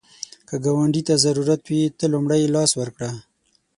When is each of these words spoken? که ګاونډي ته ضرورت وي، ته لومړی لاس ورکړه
که 0.47 0.55
ګاونډي 0.65 1.01
ته 1.07 1.15
ضرورت 1.25 1.61
وي، 1.65 1.81
ته 1.97 2.05
لومړی 2.13 2.51
لاس 2.55 2.71
ورکړه 2.77 3.11